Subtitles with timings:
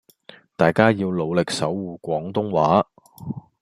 [0.57, 2.87] 大家要努力守謢廣東話